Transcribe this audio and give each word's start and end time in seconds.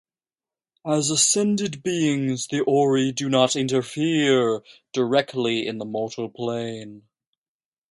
As 0.83 1.11
Ascended 1.11 1.83
beings, 1.83 2.47
the 2.47 2.61
Ori 2.63 3.11
do 3.11 3.29
not 3.29 3.55
interfere 3.55 4.63
directly 4.93 5.67
in 5.67 5.77
the 5.77 5.85
mortal 5.85 6.27
plane. 6.27 7.03